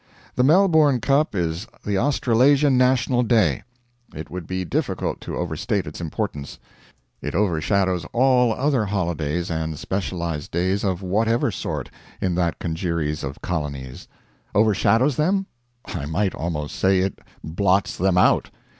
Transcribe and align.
The 0.33 0.41
Melbourne 0.43 0.99
Cup 0.99 1.35
is 1.35 1.67
the 1.85 1.99
Australasian 1.99 2.75
National 2.75 3.21
Day. 3.21 3.61
It 4.15 4.31
would 4.31 4.47
be 4.47 4.65
difficult 4.65 5.21
to 5.21 5.35
overstate 5.37 5.85
its 5.85 6.01
importance. 6.01 6.57
It 7.21 7.35
overshadows 7.35 8.03
all 8.11 8.51
other 8.51 8.85
holidays 8.85 9.51
and 9.51 9.77
specialized 9.77 10.49
days 10.49 10.83
of 10.83 11.03
whatever 11.03 11.51
sort 11.51 11.91
in 12.19 12.33
that 12.33 12.57
congeries 12.57 13.23
of 13.23 13.43
colonies. 13.43 14.07
Overshadows 14.55 15.17
them? 15.17 15.45
I 15.85 16.07
might 16.07 16.33
almost 16.33 16.77
say 16.77 17.01
it 17.01 17.19
blots 17.43 17.95
them 17.95 18.17
out. 18.17 18.49